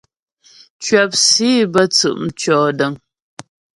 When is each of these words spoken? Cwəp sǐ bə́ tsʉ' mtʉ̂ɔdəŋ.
Cwəp 0.83 1.11
sǐ 1.27 1.49
bə́ 1.73 1.85
tsʉ' 1.93 2.17
mtʉ̂ɔdəŋ. 2.23 2.93